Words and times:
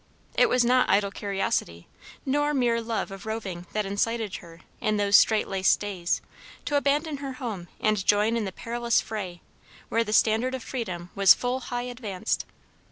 It 0.33 0.49
was 0.49 0.65
not 0.65 0.89
idle 0.89 1.11
curiosity 1.11 1.87
nor 2.25 2.55
mere 2.55 2.81
love 2.81 3.11
of 3.11 3.27
roving, 3.27 3.67
that 3.73 3.85
incited 3.85 4.37
her, 4.37 4.61
in 4.79 4.97
those 4.97 5.15
straitlaced 5.15 5.79
days, 5.79 6.21
to 6.65 6.75
abandon 6.75 7.17
her 7.17 7.33
home 7.33 7.67
and 7.79 8.03
join 8.03 8.35
in 8.35 8.45
the 8.45 8.51
perilous 8.51 8.99
fray 8.99 9.43
where 9.89 10.03
the 10.03 10.11
standard 10.11 10.55
of 10.55 10.63
freedom 10.63 11.11
was 11.13 11.35
"full 11.35 11.59
high 11.59 11.83
advanced." 11.83 12.47